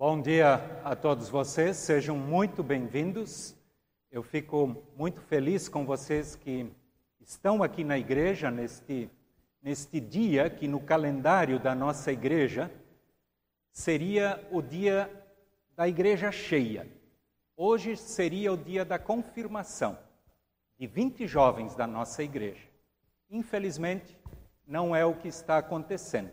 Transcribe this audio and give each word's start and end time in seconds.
Bom 0.00 0.22
dia 0.22 0.54
a 0.82 0.96
todos 0.96 1.28
vocês, 1.28 1.76
sejam 1.76 2.16
muito 2.16 2.62
bem-vindos. 2.62 3.54
Eu 4.10 4.22
fico 4.22 4.82
muito 4.96 5.20
feliz 5.20 5.68
com 5.68 5.84
vocês 5.84 6.34
que 6.34 6.72
estão 7.20 7.62
aqui 7.62 7.84
na 7.84 7.98
igreja 7.98 8.50
neste, 8.50 9.10
neste 9.62 10.00
dia 10.00 10.48
que 10.48 10.66
no 10.66 10.80
calendário 10.80 11.60
da 11.60 11.74
nossa 11.74 12.10
igreja 12.10 12.72
seria 13.70 14.42
o 14.50 14.62
dia 14.62 15.10
da 15.76 15.86
igreja 15.86 16.32
cheia. 16.32 16.88
Hoje 17.54 17.94
seria 17.94 18.54
o 18.54 18.56
dia 18.56 18.86
da 18.86 18.98
confirmação 18.98 19.98
de 20.78 20.86
20 20.86 21.26
jovens 21.26 21.76
da 21.76 21.86
nossa 21.86 22.22
igreja. 22.22 22.66
Infelizmente, 23.28 24.18
não 24.66 24.96
é 24.96 25.04
o 25.04 25.14
que 25.14 25.28
está 25.28 25.58
acontecendo. 25.58 26.30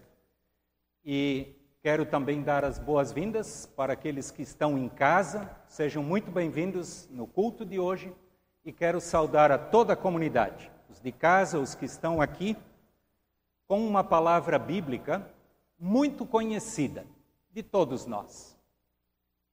E 1.03 1.53
Quero 1.81 2.05
também 2.05 2.41
dar 2.41 2.65
as 2.65 2.79
boas-vindas 2.79 3.67
para 3.75 3.93
aqueles 3.93 4.31
que 4.31 4.41
estão 4.41 4.77
em 4.77 4.89
casa. 4.89 5.49
Sejam 5.67 6.03
muito 6.03 6.31
bem-vindos 6.31 7.07
no 7.11 7.27
culto 7.27 7.63
de 7.63 7.79
hoje. 7.79 8.13
E 8.65 8.73
quero 8.73 8.99
saudar 8.99 9.51
a 9.51 9.57
toda 9.57 9.93
a 9.93 9.95
comunidade, 9.95 10.71
os 10.89 10.99
de 10.99 11.11
casa, 11.11 11.59
os 11.59 11.75
que 11.75 11.85
estão 11.85 12.19
aqui, 12.19 12.57
com 13.67 13.85
uma 13.87 14.03
palavra 14.03 14.57
bíblica 14.57 15.25
muito 15.79 16.25
conhecida 16.25 17.05
de 17.51 17.61
todos 17.61 18.05
nós. 18.05 18.57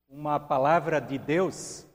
Uma 0.08 0.40
palavra 0.40 1.00
de 1.00 1.18
Deus 1.18 1.86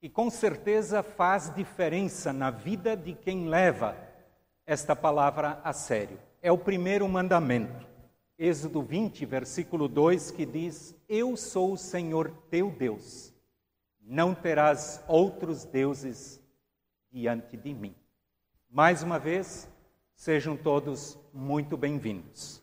que 0.00 0.08
com 0.08 0.30
certeza 0.30 1.02
faz 1.02 1.52
diferença 1.54 2.32
na 2.32 2.50
vida 2.50 2.96
de 2.96 3.12
quem 3.12 3.48
leva 3.48 3.96
esta 4.64 4.94
palavra 4.94 5.60
a 5.64 5.72
sério. 5.72 6.18
É 6.40 6.50
o 6.52 6.56
primeiro 6.56 7.06
mandamento. 7.08 7.95
Êxodo 8.38 8.82
20, 8.82 9.24
versículo 9.24 9.88
2, 9.88 10.30
que 10.30 10.44
diz: 10.44 10.94
Eu 11.08 11.36
sou 11.38 11.72
o 11.72 11.78
Senhor 11.78 12.30
teu 12.50 12.70
Deus, 12.70 13.32
não 13.98 14.34
terás 14.34 15.02
outros 15.08 15.64
deuses 15.64 16.38
diante 17.10 17.56
de 17.56 17.72
mim. 17.72 17.94
Mais 18.68 19.02
uma 19.02 19.18
vez, 19.18 19.66
sejam 20.14 20.54
todos 20.54 21.18
muito 21.32 21.78
bem-vindos. 21.78 22.62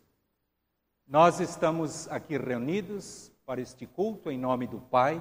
Nós 1.08 1.40
estamos 1.40 2.08
aqui 2.08 2.38
reunidos 2.38 3.32
para 3.44 3.60
este 3.60 3.88
culto 3.88 4.30
em 4.30 4.38
nome 4.38 4.68
do 4.68 4.80
Pai, 4.80 5.20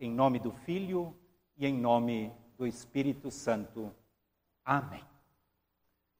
em 0.00 0.10
nome 0.10 0.38
do 0.38 0.50
Filho 0.50 1.14
e 1.58 1.66
em 1.66 1.74
nome 1.78 2.32
do 2.56 2.66
Espírito 2.66 3.30
Santo. 3.30 3.94
Amém. 4.64 5.13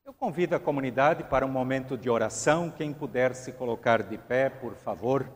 Eu 0.04 0.12
convido 0.12 0.54
a 0.54 0.60
comunidade 0.60 1.24
para 1.24 1.46
um 1.46 1.48
momento 1.50 1.96
de 1.96 2.10
oração. 2.10 2.70
Quem 2.70 2.92
puder 2.92 3.34
se 3.34 3.50
colocar 3.54 4.02
de 4.02 4.18
pé, 4.18 4.50
por 4.50 4.74
favor. 4.74 5.32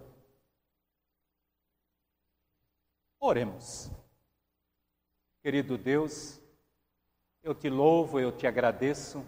Oremos. 3.18 3.90
Querido 5.42 5.78
Deus, 5.78 6.38
eu 7.42 7.54
te 7.54 7.70
louvo, 7.70 8.20
eu 8.20 8.30
te 8.30 8.46
agradeço 8.46 9.24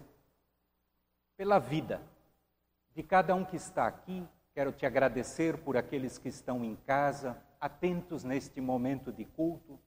pela 1.35 1.57
vida 1.57 2.03
de 2.93 3.01
cada 3.01 3.33
um 3.33 3.43
que 3.43 3.55
está 3.55 3.87
aqui. 3.87 4.23
Quero 4.53 4.71
te 4.71 4.85
agradecer 4.85 5.57
por 5.57 5.75
aqueles 5.75 6.19
que 6.19 6.29
estão 6.29 6.63
em 6.63 6.75
casa, 6.75 7.35
atentos 7.59 8.23
neste 8.23 8.61
momento 8.61 9.11
de 9.11 9.25
culto, 9.25 9.79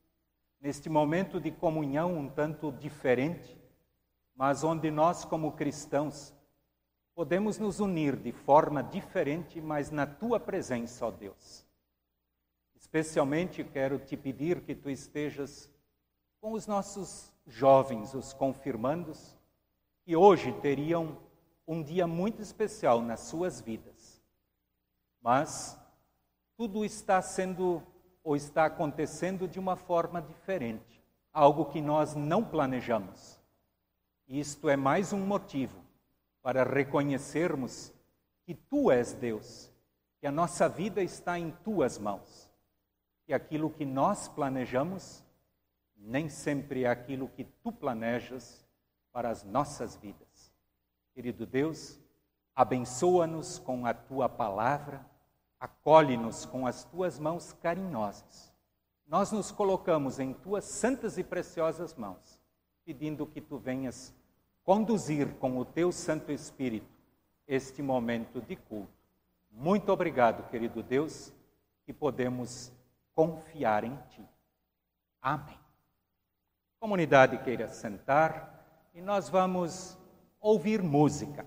neste 0.61 0.89
momento 0.89 1.41
de 1.41 1.53
comunhão 1.53 2.13
um 2.13 2.29
tanto 2.29 2.73
diferente 2.73 3.64
mas 4.35 4.65
onde 4.65 4.91
nós, 4.91 5.25
como 5.25 5.53
cristãos, 5.53 6.35
podemos 7.15 7.59
nos 7.59 7.79
unir 7.79 8.17
de 8.17 8.33
forma 8.33 8.83
diferente, 8.83 9.61
mas 9.61 9.91
na 9.91 10.07
tua 10.07 10.41
presença, 10.41 11.07
ó 11.07 11.11
Deus. 11.11 11.65
Especialmente 12.75 13.63
quero 13.63 13.99
te 13.99 14.17
pedir 14.17 14.61
que 14.63 14.75
tu 14.75 14.91
estejas 14.91 15.71
com 16.41 16.53
os 16.53 16.67
nossos 16.67 17.33
jovens, 17.47 18.15
os 18.15 18.33
confirmandos, 18.33 19.37
que 20.05 20.17
hoje 20.17 20.53
teriam 20.61 21.17
um 21.67 21.83
dia 21.83 22.07
muito 22.07 22.43
especial 22.43 23.01
nas 23.01 23.21
suas 23.21 23.61
vidas. 23.61 24.23
Mas 25.23 25.79
tudo 26.57 26.85
está 26.85 27.23
sendo 27.23 27.83
ou 28.23 28.37
está 28.37 28.67
acontecendo 28.67 29.47
de 29.47 29.59
uma 29.59 29.77
forma 29.77 30.21
diferente, 30.21 31.03
algo 31.33 31.67
que 31.67 31.81
nós 31.81 32.15
não 32.15 32.45
planejamos. 32.45 33.41
Isto 34.27 34.71
é 34.71 34.77
mais 34.77 35.13
um 35.13 35.21
motivo 35.21 35.85
para 36.41 36.65
reconhecermos 36.65 37.93
que 38.47 38.55
tu 38.55 38.91
és 38.91 39.13
Deus, 39.13 39.71
que 40.19 40.27
a 40.27 40.33
nossa 40.33 40.67
vida 40.67 41.03
está 41.03 41.39
em 41.39 41.51
tuas 41.51 41.99
mãos, 41.99 42.51
e 43.29 43.35
aquilo 43.35 43.69
que 43.69 43.85
nós 43.85 44.27
planejamos 44.27 45.23
nem 45.95 46.31
sempre 46.31 46.85
é 46.85 46.89
aquilo 46.89 47.29
que 47.29 47.45
tu 47.45 47.71
planejas 47.71 48.67
para 49.13 49.29
as 49.29 49.45
nossas 49.45 49.95
vidas. 49.97 50.53
Querido 51.13 51.45
Deus, 51.45 52.01
abençoa-nos 52.55 53.59
com 53.59 53.85
a 53.85 53.93
tua 53.93 54.29
palavra, 54.29 55.05
acolhe-nos 55.61 56.47
com 56.47 56.67
as 56.67 56.83
tuas 56.85 57.19
mãos 57.19 57.53
carinhosas. 57.53 58.53
Nós 59.07 59.31
nos 59.33 59.51
colocamos 59.51 60.19
em 60.19 60.33
tuas 60.33 60.65
santas 60.65 61.19
e 61.19 61.23
preciosas 61.23 61.95
mãos 61.95 62.44
pedindo 62.85 63.27
que 63.27 63.41
tu 63.41 63.59
venhas 63.59 64.15
conduzir 64.63 65.35
com 65.35 65.59
o 65.59 65.65
teu 65.65 65.91
Santo 65.93 66.33
Espírito 66.33 66.87
este 67.47 67.83
momento 67.83 68.41
de 68.41 68.57
culto. 68.57 68.93
Muito 69.51 69.91
obrigado, 69.93 70.49
querido 70.51 70.83
Deus, 70.83 71.33
que 71.85 71.93
podemos 71.93 72.73
confiar 73.15 73.85
em 73.85 73.97
ti. 74.09 74.25
Amém. 75.21 75.59
comunidade 76.79 77.39
queira 77.39 77.69
sentar 77.69 78.91
e 78.93 79.01
nós 79.01 79.29
vamos 79.29 79.99
ouvir 80.39 80.83
música. 80.83 81.47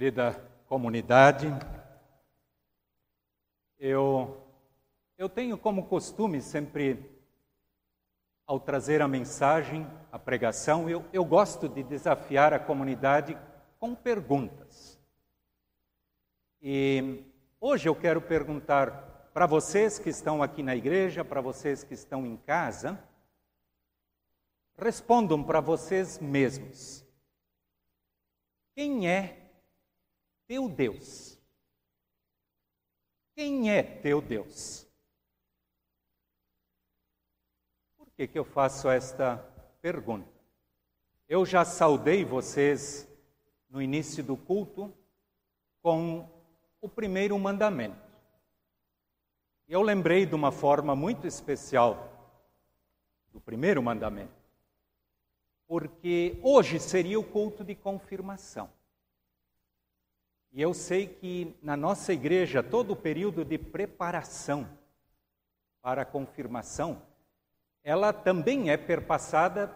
querida 0.00 0.32
comunidade, 0.66 1.46
eu, 3.78 4.46
eu 5.18 5.28
tenho 5.28 5.58
como 5.58 5.88
costume 5.88 6.40
sempre, 6.40 7.20
ao 8.46 8.58
trazer 8.58 9.02
a 9.02 9.06
mensagem, 9.06 9.86
a 10.10 10.18
pregação, 10.18 10.88
eu, 10.88 11.04
eu 11.12 11.22
gosto 11.22 11.68
de 11.68 11.82
desafiar 11.82 12.54
a 12.54 12.58
comunidade 12.58 13.36
com 13.78 13.94
perguntas. 13.94 14.98
E 16.62 17.22
hoje 17.60 17.86
eu 17.86 17.94
quero 17.94 18.22
perguntar 18.22 19.30
para 19.34 19.44
vocês 19.44 19.98
que 19.98 20.08
estão 20.08 20.42
aqui 20.42 20.62
na 20.62 20.74
igreja, 20.74 21.22
para 21.22 21.42
vocês 21.42 21.84
que 21.84 21.92
estão 21.92 22.24
em 22.24 22.38
casa, 22.38 22.98
respondam 24.78 25.44
para 25.44 25.60
vocês 25.60 26.18
mesmos. 26.18 27.04
Quem 28.74 29.06
é 29.06 29.39
teu 30.50 30.68
Deus? 30.68 31.38
Quem 33.36 33.70
é 33.70 33.84
teu 33.84 34.20
Deus? 34.20 34.84
Por 37.96 38.10
que, 38.10 38.26
que 38.26 38.36
eu 38.36 38.44
faço 38.44 38.88
esta 38.88 39.36
pergunta? 39.80 40.28
Eu 41.28 41.46
já 41.46 41.64
saudei 41.64 42.24
vocês 42.24 43.08
no 43.68 43.80
início 43.80 44.24
do 44.24 44.36
culto 44.36 44.92
com 45.80 46.28
o 46.80 46.88
primeiro 46.88 47.38
mandamento. 47.38 48.10
Eu 49.68 49.82
lembrei 49.82 50.26
de 50.26 50.34
uma 50.34 50.50
forma 50.50 50.96
muito 50.96 51.28
especial 51.28 52.10
do 53.32 53.40
primeiro 53.40 53.80
mandamento, 53.80 54.34
porque 55.68 56.40
hoje 56.42 56.80
seria 56.80 57.20
o 57.20 57.24
culto 57.24 57.62
de 57.62 57.76
confirmação. 57.76 58.68
E 60.52 60.60
eu 60.60 60.74
sei 60.74 61.06
que 61.06 61.54
na 61.62 61.76
nossa 61.76 62.12
igreja, 62.12 62.60
todo 62.60 62.92
o 62.92 62.96
período 62.96 63.44
de 63.44 63.56
preparação 63.56 64.68
para 65.80 66.02
a 66.02 66.04
confirmação, 66.04 67.02
ela 67.84 68.12
também 68.12 68.68
é 68.68 68.76
perpassada 68.76 69.72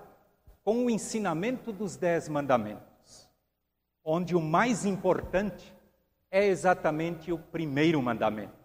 com 0.65 0.85
o 0.85 0.91
ensinamento 0.91 1.73
dos 1.73 1.97
Dez 1.97 2.29
Mandamentos, 2.29 3.31
onde 4.03 4.35
o 4.35 4.41
mais 4.41 4.85
importante 4.85 5.73
é 6.29 6.45
exatamente 6.45 7.31
o 7.31 7.39
primeiro 7.39 8.03
mandamento. 8.03 8.65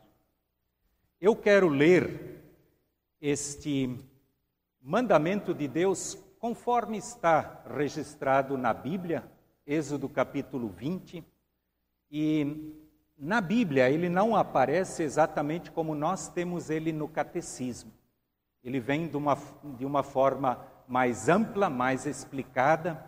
Eu 1.21 1.35
quero 1.35 1.67
ler 1.67 2.41
este 3.21 3.95
mandamento 4.81 5.53
de 5.53 5.67
Deus 5.67 6.17
conforme 6.39 6.97
está 6.97 7.61
registrado 7.69 8.57
na 8.57 8.73
Bíblia, 8.73 9.29
Êxodo 9.67 10.09
capítulo 10.09 10.69
20 10.69 11.23
e 12.11 12.75
na 13.17 13.41
Bíblia 13.41 13.89
ele 13.89 14.09
não 14.09 14.35
aparece 14.35 15.03
exatamente 15.03 15.71
como 15.71 15.93
nós 15.93 16.29
temos 16.29 16.69
ele 16.69 16.91
no 16.91 17.07
catecismo. 17.07 17.91
Ele 18.63 18.79
vem 18.79 19.07
de 19.07 19.17
uma, 19.17 19.37
de 19.77 19.85
uma 19.85 20.03
forma 20.03 20.65
mais 20.87 21.29
ampla, 21.29 21.69
mais 21.69 22.05
explicada, 22.05 23.05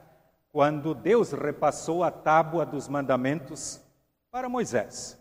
quando 0.52 0.94
Deus 0.94 1.32
repassou 1.32 2.04
a 2.04 2.12
tábua 2.12 2.66
dos 2.66 2.88
mandamentos 2.88 3.82
para 4.30 4.50
Moisés. 4.50 5.18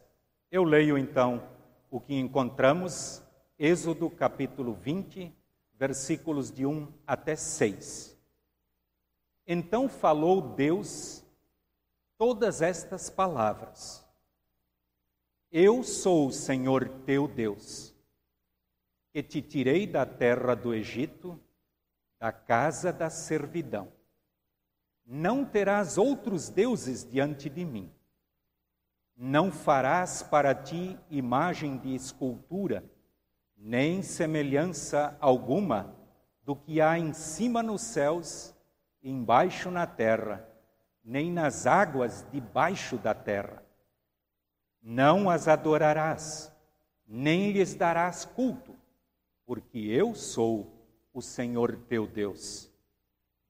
Eu 0.51 0.65
leio 0.65 0.99
então 0.99 1.43
o 1.91 2.01
que 2.01 2.15
encontramos, 2.15 3.23
Êxodo 3.59 4.11
capítulo 4.11 4.75
20, 4.75 5.33
versículos 5.75 6.51
de 6.51 6.67
1 6.67 6.89
até 7.07 7.37
6. 7.37 8.19
Então 9.47 9.89
falou 9.89 10.41
Deus 10.41 11.25
todas 12.21 12.61
estas 12.61 13.09
palavras: 13.09 14.07
Eu 15.51 15.83
sou 15.83 16.27
o 16.27 16.33
Senhor 16.33 16.87
teu 17.07 17.27
Deus, 17.27 17.95
que 19.11 19.23
te 19.23 19.41
tirei 19.41 19.87
da 19.87 20.05
terra 20.05 20.55
do 20.55 20.75
Egito, 20.75 21.41
da 22.19 22.31
casa 22.31 22.93
da 22.93 23.09
servidão. 23.09 23.91
Não 25.07 25.47
terás 25.47 25.97
outros 25.97 26.51
deuses 26.51 27.09
diante 27.11 27.49
de 27.49 27.65
mim. 27.65 27.91
Não 29.17 29.51
farás 29.51 30.23
para 30.23 30.55
ti 30.55 30.99
imagem 31.09 31.79
de 31.79 31.95
escultura, 31.95 32.85
nem 33.57 34.03
semelhança 34.03 35.17
alguma 35.23 35.97
do 36.43 36.55
que 36.55 36.83
há 36.83 36.99
em 36.99 37.15
cima 37.15 37.63
nos 37.63 37.81
céus 37.81 38.55
e 39.03 39.11
embaixo 39.11 39.71
na 39.71 39.87
terra 39.87 40.50
nem 41.11 41.33
nas 41.33 41.67
águas 41.67 42.25
debaixo 42.31 42.97
da 42.97 43.13
terra. 43.13 43.61
Não 44.81 45.29
as 45.29 45.49
adorarás, 45.49 46.53
nem 47.05 47.51
lhes 47.51 47.75
darás 47.75 48.25
culto, 48.25 48.77
porque 49.45 49.81
eu 49.81 50.15
sou 50.15 50.73
o 51.13 51.21
Senhor 51.21 51.77
teu 51.89 52.07
Deus. 52.07 52.71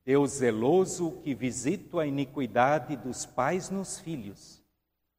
Deus 0.06 0.30
zeloso 0.30 1.20
que 1.20 1.34
visito 1.34 2.00
a 2.00 2.06
iniquidade 2.06 2.96
dos 2.96 3.26
pais 3.26 3.68
nos 3.68 3.98
filhos, 4.00 4.64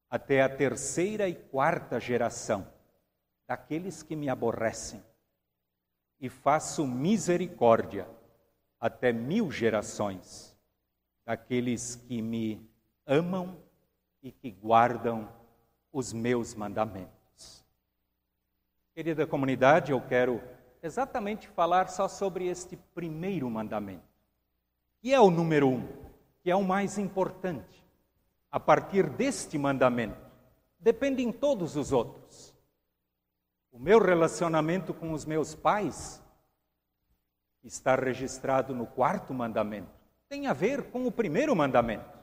até 0.09 0.41
a 0.41 0.49
terceira 0.49 1.29
e 1.29 1.35
quarta 1.35 1.99
geração 1.99 2.67
daqueles 3.47 4.01
que 4.01 4.15
me 4.15 4.29
aborrecem, 4.29 5.03
e 6.19 6.27
faço 6.27 6.87
misericórdia 6.87 8.07
até 8.79 9.13
mil 9.13 9.51
gerações 9.51 10.50
daqueles 11.31 11.95
que 11.95 12.21
me 12.21 12.61
amam 13.07 13.57
e 14.21 14.33
que 14.33 14.51
guardam 14.51 15.29
os 15.89 16.11
meus 16.11 16.53
mandamentos. 16.53 17.65
Querida 18.93 19.25
comunidade, 19.25 19.93
eu 19.93 20.01
quero 20.01 20.41
exatamente 20.83 21.47
falar 21.47 21.87
só 21.87 22.09
sobre 22.09 22.47
este 22.47 22.75
primeiro 22.93 23.49
mandamento, 23.49 24.03
que 24.99 25.13
é 25.13 25.21
o 25.21 25.31
número 25.31 25.69
um, 25.69 25.87
que 26.43 26.51
é 26.51 26.55
o 26.55 26.65
mais 26.65 26.97
importante. 26.97 27.81
A 28.51 28.59
partir 28.59 29.09
deste 29.09 29.57
mandamento, 29.57 30.19
dependem 30.77 31.31
todos 31.31 31.77
os 31.77 31.93
outros. 31.93 32.53
O 33.71 33.79
meu 33.79 33.99
relacionamento 33.99 34.93
com 34.93 35.13
os 35.13 35.23
meus 35.23 35.55
pais 35.55 36.21
está 37.63 37.95
registrado 37.95 38.75
no 38.75 38.85
quarto 38.85 39.33
mandamento 39.33 40.00
tem 40.31 40.47
a 40.47 40.53
ver 40.53 40.91
com 40.91 41.05
o 41.05 41.11
primeiro 41.11 41.53
mandamento. 41.53 42.17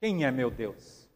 Quem 0.00 0.24
é 0.24 0.30
meu 0.32 0.50
Deus? 0.50 1.08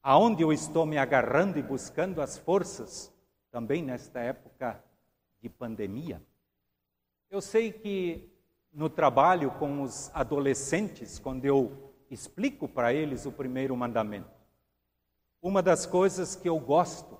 Aonde 0.00 0.44
eu 0.44 0.52
estou 0.52 0.86
me 0.86 0.96
agarrando 0.96 1.58
e 1.58 1.62
buscando 1.64 2.22
as 2.22 2.38
forças, 2.38 3.12
também 3.50 3.82
nesta 3.82 4.20
época 4.20 4.80
de 5.42 5.48
pandemia? 5.48 6.22
Eu 7.28 7.40
sei 7.40 7.72
que 7.72 8.30
no 8.72 8.88
trabalho 8.88 9.50
com 9.50 9.82
os 9.82 10.14
adolescentes, 10.14 11.18
quando 11.18 11.44
eu 11.44 11.92
explico 12.08 12.68
para 12.68 12.94
eles 12.94 13.26
o 13.26 13.32
primeiro 13.32 13.76
mandamento, 13.76 14.30
uma 15.42 15.60
das 15.60 15.86
coisas 15.86 16.36
que 16.36 16.48
eu 16.48 16.60
gosto 16.60 17.18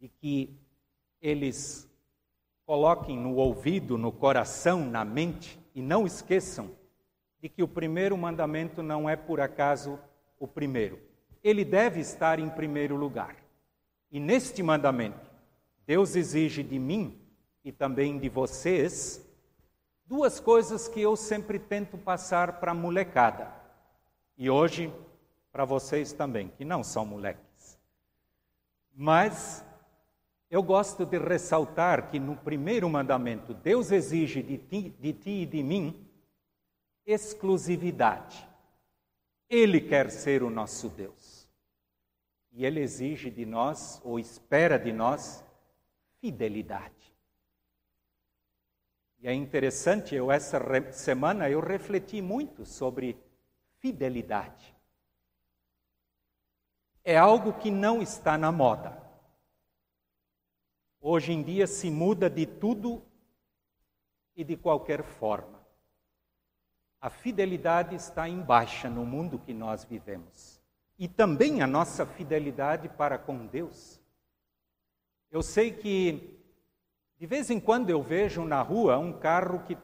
de 0.00 0.08
que 0.08 0.56
eles 1.20 1.90
coloquem 2.64 3.18
no 3.18 3.34
ouvido, 3.34 3.98
no 3.98 4.12
coração, 4.12 4.88
na 4.88 5.04
mente, 5.04 5.63
e 5.74 5.82
não 5.82 6.06
esqueçam 6.06 6.70
de 7.40 7.48
que 7.48 7.62
o 7.62 7.68
primeiro 7.68 8.16
mandamento 8.16 8.82
não 8.82 9.08
é 9.08 9.16
por 9.16 9.40
acaso 9.40 9.98
o 10.38 10.46
primeiro. 10.46 10.98
Ele 11.42 11.64
deve 11.64 12.00
estar 12.00 12.38
em 12.38 12.48
primeiro 12.48 12.96
lugar. 12.96 13.36
E 14.10 14.20
neste 14.20 14.62
mandamento, 14.62 15.30
Deus 15.86 16.16
exige 16.16 16.62
de 16.62 16.78
mim 16.78 17.20
e 17.64 17.72
também 17.72 18.18
de 18.18 18.28
vocês 18.28 19.26
duas 20.06 20.38
coisas 20.38 20.86
que 20.86 21.00
eu 21.00 21.16
sempre 21.16 21.58
tento 21.58 21.98
passar 21.98 22.60
para 22.60 22.70
a 22.70 22.74
molecada. 22.74 23.52
E 24.38 24.48
hoje 24.48 24.92
para 25.54 25.64
vocês 25.64 26.12
também, 26.12 26.48
que 26.48 26.64
não 26.64 26.82
são 26.82 27.06
moleques. 27.06 27.78
Mas 28.92 29.64
eu 30.54 30.62
gosto 30.62 31.04
de 31.04 31.18
ressaltar 31.18 32.12
que 32.12 32.20
no 32.20 32.36
primeiro 32.36 32.88
mandamento, 32.88 33.52
Deus 33.52 33.90
exige 33.90 34.40
de 34.40 34.56
ti, 34.56 34.90
de 35.00 35.12
ti 35.12 35.30
e 35.42 35.46
de 35.46 35.64
mim 35.64 36.08
exclusividade. 37.04 38.48
Ele 39.50 39.80
quer 39.80 40.12
ser 40.12 40.44
o 40.44 40.50
nosso 40.50 40.88
Deus. 40.88 41.50
E 42.52 42.64
Ele 42.64 42.78
exige 42.78 43.32
de 43.32 43.44
nós, 43.44 44.00
ou 44.04 44.16
espera 44.16 44.78
de 44.78 44.92
nós, 44.92 45.44
fidelidade. 46.20 47.12
E 49.18 49.26
é 49.26 49.34
interessante, 49.34 50.14
eu 50.14 50.30
essa 50.30 50.60
semana 50.92 51.50
eu 51.50 51.58
refleti 51.58 52.22
muito 52.22 52.64
sobre 52.64 53.18
fidelidade. 53.80 54.72
É 57.02 57.18
algo 57.18 57.54
que 57.54 57.72
não 57.72 58.00
está 58.00 58.38
na 58.38 58.52
moda. 58.52 59.03
Hoje 61.06 61.32
em 61.32 61.42
dia 61.42 61.66
se 61.66 61.90
muda 61.90 62.30
de 62.30 62.46
tudo 62.46 63.02
e 64.34 64.42
de 64.42 64.56
qualquer 64.56 65.02
forma. 65.02 65.62
a 66.98 67.10
fidelidade 67.10 67.94
está 67.94 68.26
em 68.26 68.40
baixa 68.40 68.88
no 68.88 69.04
mundo 69.04 69.38
que 69.38 69.52
nós 69.52 69.84
vivemos. 69.84 70.58
E 70.98 71.06
também 71.06 71.60
a 71.60 71.66
nossa 71.66 72.06
fidelidade 72.06 72.88
para 72.88 73.18
com 73.18 73.46
Deus. 73.46 74.00
Eu 75.30 75.42
sei 75.42 75.72
que 75.72 76.40
de 77.18 77.26
vez 77.26 77.50
em 77.50 77.60
quando 77.60 77.90
eu 77.90 78.02
vejo 78.02 78.42
na 78.42 78.62
rua 78.62 78.96
um 78.96 79.12
carro 79.12 79.62
que, 79.66 79.76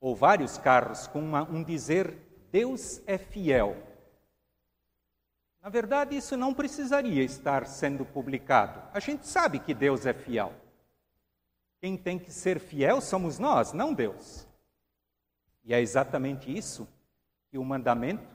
ou 0.00 0.14
vários 0.14 0.58
carros, 0.58 1.08
com 1.08 1.18
uma, 1.18 1.42
um 1.42 1.64
dizer 1.64 2.16
Deus 2.52 3.02
é 3.04 3.18
fiel. 3.18 3.76
Na 5.62 5.68
verdade, 5.68 6.16
isso 6.16 6.36
não 6.36 6.52
precisaria 6.52 7.22
estar 7.22 7.66
sendo 7.66 8.04
publicado. 8.04 8.82
A 8.92 8.98
gente 8.98 9.28
sabe 9.28 9.60
que 9.60 9.72
Deus 9.72 10.04
é 10.06 10.12
fiel. 10.12 10.52
Quem 11.80 11.96
tem 11.96 12.18
que 12.18 12.32
ser 12.32 12.58
fiel 12.58 13.00
somos 13.00 13.38
nós, 13.38 13.72
não 13.72 13.94
Deus. 13.94 14.46
E 15.62 15.72
é 15.72 15.80
exatamente 15.80 16.52
isso 16.52 16.88
que 17.48 17.58
o 17.58 17.64
mandamento 17.64 18.26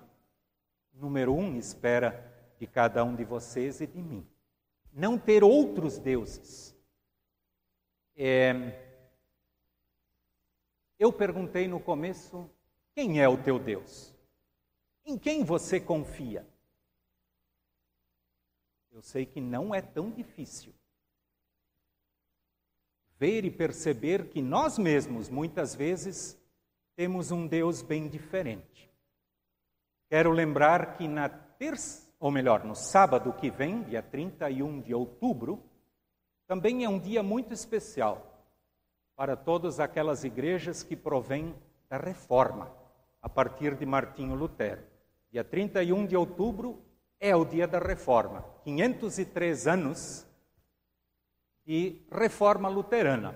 número 0.94 1.34
um 1.34 1.58
espera 1.58 2.34
de 2.58 2.66
cada 2.66 3.04
um 3.04 3.14
de 3.14 3.26
vocês 3.26 3.82
e 3.82 3.88
de 3.88 4.02
mim. 4.02 4.26
Não 4.94 5.18
ter 5.18 5.44
outros 5.44 6.00
deuses. 6.00 6.74
É... 8.16 8.86
Eu 10.98 11.12
perguntei 11.12 11.68
no 11.68 11.80
começo: 11.80 12.50
quem 12.94 13.22
é 13.22 13.28
o 13.28 13.38
teu 13.38 13.60
Deus? 13.60 14.14
Em 15.06 15.18
quem 15.18 15.44
você 15.44 15.78
confia? 15.78 16.48
Eu 18.98 19.04
sei 19.04 19.28
que 19.28 19.40
não 19.40 19.76
é 19.76 19.80
tão 19.80 20.10
difícil 20.10 20.74
ver 23.20 23.46
e 23.46 23.52
perceber 23.52 24.30
que 24.30 24.42
nós 24.42 24.80
mesmos, 24.80 25.30
muitas 25.30 25.76
vezes, 25.76 26.36
temos 26.96 27.30
um 27.30 27.46
Deus 27.46 27.84
bem 27.84 28.08
diferente. 28.08 28.92
Quero 30.10 30.32
lembrar 30.32 30.98
que 30.98 31.08
na 31.08 31.30
terça, 31.30 32.12
ou 32.20 32.32
melhor, 32.32 32.64
no 32.64 32.74
sábado 32.74 33.32
que 33.34 33.52
vem, 33.52 33.84
dia 33.84 34.02
31 34.02 34.82
de 34.82 34.96
outubro, 34.96 35.64
também 36.48 36.84
é 36.84 36.90
um 36.90 36.98
dia 36.98 37.22
muito 37.22 37.54
especial 37.54 38.48
para 39.16 39.36
todas 39.36 39.80
aquelas 39.80 40.24
igrejas 40.24 40.82
que 40.82 40.96
provêm 40.96 41.54
da 41.88 41.98
reforma, 41.98 42.76
a 43.22 43.30
partir 43.30 43.76
de 43.76 43.86
Martinho 43.86 44.34
Lutero. 44.34 44.82
Dia 45.30 45.44
31 45.44 46.08
de 46.08 46.18
outubro 46.18 46.87
é 47.20 47.36
o 47.36 47.44
dia 47.44 47.68
da 47.68 47.80
reforma, 47.80 48.46
503 48.64 49.68
anos 49.68 50.26
de 51.66 52.02
reforma 52.12 52.70
luterana. 52.70 53.36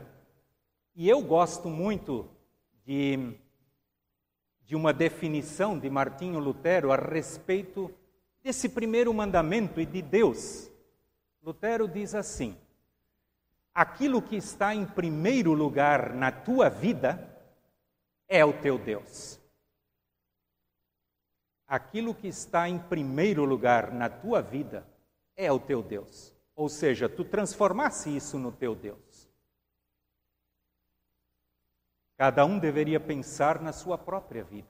E 0.95 1.09
eu 1.09 1.21
gosto 1.21 1.67
muito 1.67 2.29
de, 2.85 3.35
de 4.65 4.75
uma 4.75 4.93
definição 4.93 5.77
de 5.77 5.89
Martinho 5.89 6.39
Lutero 6.39 6.91
a 6.91 6.95
respeito 6.95 7.91
desse 8.43 8.69
primeiro 8.69 9.13
mandamento 9.13 9.81
e 9.81 9.85
de 9.85 10.01
Deus. 10.01 10.69
Lutero 11.41 11.87
diz 11.87 12.13
assim: 12.13 12.55
aquilo 13.73 14.21
que 14.21 14.35
está 14.35 14.75
em 14.75 14.85
primeiro 14.85 15.53
lugar 15.53 16.13
na 16.13 16.31
tua 16.31 16.69
vida 16.69 17.27
é 18.27 18.45
o 18.45 18.53
teu 18.53 18.77
Deus. 18.77 19.40
Aquilo 21.71 22.13
que 22.13 22.27
está 22.27 22.67
em 22.67 22.77
primeiro 22.77 23.45
lugar 23.45 23.93
na 23.93 24.09
tua 24.09 24.41
vida 24.41 24.85
é 25.37 25.49
o 25.49 25.57
teu 25.57 25.81
Deus. 25.81 26.35
Ou 26.53 26.67
seja, 26.67 27.07
tu 27.07 27.23
transformasse 27.23 28.13
isso 28.13 28.37
no 28.37 28.51
teu 28.51 28.75
Deus. 28.75 29.29
Cada 32.17 32.43
um 32.43 32.59
deveria 32.59 32.99
pensar 32.99 33.61
na 33.61 33.71
sua 33.71 33.97
própria 33.97 34.43
vida. 34.43 34.67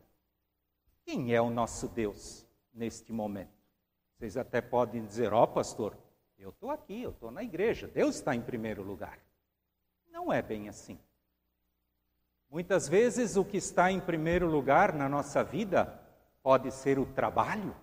Quem 1.04 1.34
é 1.34 1.42
o 1.42 1.50
nosso 1.50 1.88
Deus 1.88 2.46
neste 2.72 3.12
momento? 3.12 3.50
Vocês 4.16 4.38
até 4.38 4.62
podem 4.62 5.04
dizer: 5.04 5.34
Ó, 5.34 5.42
oh, 5.42 5.48
pastor, 5.48 5.98
eu 6.38 6.52
estou 6.52 6.70
aqui, 6.70 7.02
eu 7.02 7.10
estou 7.10 7.32
na 7.32 7.42
igreja, 7.42 7.88
Deus 7.88 8.18
está 8.18 8.36
em 8.36 8.42
primeiro 8.42 8.84
lugar. 8.84 9.18
Não 10.12 10.32
é 10.32 10.40
bem 10.40 10.70
assim. 10.70 11.00
Muitas 12.48 12.88
vezes 12.88 13.38
o 13.38 13.44
que 13.44 13.58
está 13.58 13.92
em 13.92 14.00
primeiro 14.00 14.46
lugar 14.46 14.94
na 14.94 15.10
nossa 15.10 15.44
vida 15.44 16.00
pode 16.42 16.72
ser 16.72 16.98
o 16.98 17.06
trabalho, 17.06 17.76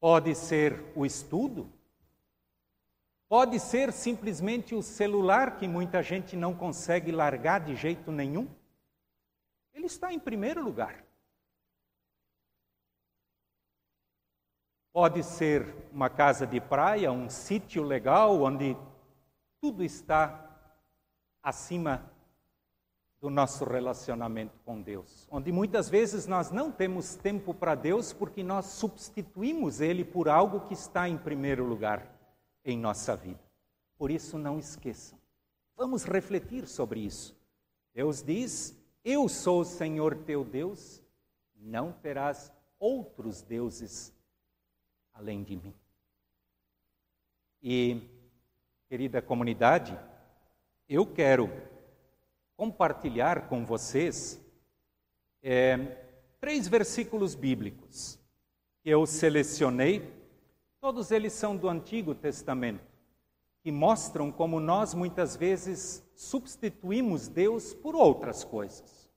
pode 0.00 0.34
ser 0.34 0.92
o 0.96 1.06
estudo, 1.06 1.72
pode 3.28 3.58
ser 3.60 3.92
simplesmente 3.92 4.74
o 4.74 4.82
celular 4.82 5.56
que 5.56 5.68
muita 5.68 6.02
gente 6.02 6.36
não 6.36 6.54
consegue 6.54 7.12
largar 7.12 7.60
de 7.60 7.76
jeito 7.76 8.10
nenhum. 8.10 8.48
Ele 9.72 9.86
está 9.86 10.12
em 10.12 10.18
primeiro 10.18 10.62
lugar. 10.62 11.04
Pode 14.92 15.22
ser 15.22 15.74
uma 15.90 16.10
casa 16.10 16.46
de 16.46 16.60
praia, 16.60 17.10
um 17.10 17.30
sítio 17.30 17.82
legal 17.82 18.42
onde 18.42 18.76
tudo 19.58 19.82
está 19.82 20.50
acima 21.42 22.11
do 23.22 23.30
nosso 23.30 23.64
relacionamento 23.64 24.58
com 24.64 24.82
Deus, 24.82 25.28
onde 25.30 25.52
muitas 25.52 25.88
vezes 25.88 26.26
nós 26.26 26.50
não 26.50 26.72
temos 26.72 27.14
tempo 27.14 27.54
para 27.54 27.76
Deus 27.76 28.12
porque 28.12 28.42
nós 28.42 28.66
substituímos 28.66 29.80
Ele 29.80 30.04
por 30.04 30.28
algo 30.28 30.66
que 30.66 30.74
está 30.74 31.08
em 31.08 31.16
primeiro 31.16 31.64
lugar 31.64 32.04
em 32.64 32.76
nossa 32.76 33.14
vida. 33.14 33.38
Por 33.96 34.10
isso, 34.10 34.36
não 34.36 34.58
esqueçam. 34.58 35.16
Vamos 35.76 36.02
refletir 36.02 36.66
sobre 36.66 36.98
isso. 36.98 37.40
Deus 37.94 38.24
diz: 38.24 38.76
Eu 39.04 39.28
sou 39.28 39.60
o 39.60 39.64
Senhor 39.64 40.16
teu 40.16 40.44
Deus, 40.44 41.00
não 41.54 41.92
terás 41.92 42.52
outros 42.76 43.40
deuses 43.40 44.12
além 45.14 45.44
de 45.44 45.54
mim. 45.54 45.74
E, 47.62 48.02
querida 48.88 49.22
comunidade, 49.22 49.96
eu 50.88 51.06
quero 51.06 51.48
compartilhar 52.62 53.48
com 53.48 53.64
vocês 53.66 54.40
é, 55.42 55.76
três 56.40 56.68
versículos 56.68 57.34
bíblicos 57.34 58.20
que 58.80 58.88
eu 58.88 59.04
selecionei. 59.04 60.08
Todos 60.80 61.10
eles 61.10 61.32
são 61.32 61.56
do 61.56 61.68
Antigo 61.68 62.14
Testamento, 62.14 62.86
que 63.64 63.72
mostram 63.72 64.30
como 64.30 64.60
nós 64.60 64.94
muitas 64.94 65.34
vezes 65.34 66.08
substituímos 66.14 67.26
Deus 67.26 67.74
por 67.74 67.96
outras 67.96 68.44
coisas. 68.44 69.10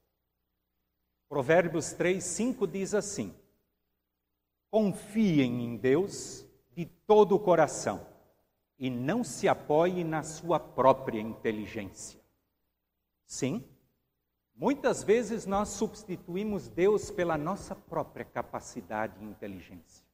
Provérbios 1.28 1.92
3, 1.92 2.24
5 2.24 2.66
diz 2.66 2.94
assim: 2.94 3.32
Confiem 4.72 5.64
em 5.66 5.76
Deus 5.76 6.44
de 6.74 6.84
todo 6.84 7.36
o 7.36 7.38
coração 7.38 8.04
e 8.76 8.90
não 8.90 9.22
se 9.22 9.46
apoie 9.46 10.02
na 10.02 10.24
sua 10.24 10.58
própria 10.58 11.20
inteligência. 11.20 12.25
Sim, 13.26 13.64
muitas 14.54 15.02
vezes 15.02 15.46
nós 15.46 15.70
substituímos 15.70 16.68
Deus 16.68 17.10
pela 17.10 17.36
nossa 17.36 17.74
própria 17.74 18.24
capacidade 18.24 19.14
e 19.20 19.24
inteligência, 19.24 20.06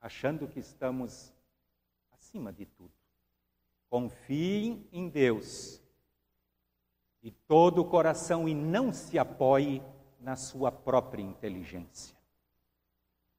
achando 0.00 0.46
que 0.46 0.60
estamos 0.60 1.32
acima 2.12 2.52
de 2.52 2.66
tudo. 2.66 2.92
Confiem 3.88 4.86
em 4.92 5.08
Deus 5.08 5.82
de 7.22 7.30
todo 7.30 7.80
o 7.80 7.84
coração 7.84 8.46
e 8.46 8.54
não 8.54 8.92
se 8.92 9.18
apoie 9.18 9.82
na 10.20 10.36
sua 10.36 10.70
própria 10.70 11.22
inteligência. 11.22 12.16